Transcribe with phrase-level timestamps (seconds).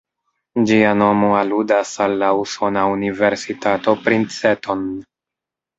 [0.69, 4.87] Ĝia nomo aludas al la usona Universitato Princeton.